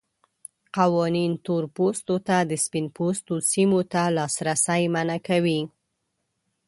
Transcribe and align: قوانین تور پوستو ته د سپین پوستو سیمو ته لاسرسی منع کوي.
قوانین 0.77 1.31
تور 1.45 1.63
پوستو 1.75 2.15
ته 2.27 2.37
د 2.49 2.51
سپین 2.63 2.85
پوستو 2.95 3.35
سیمو 3.51 3.79
ته 3.91 4.01
لاسرسی 4.17 4.83
منع 4.93 5.17
کوي. 5.27 5.59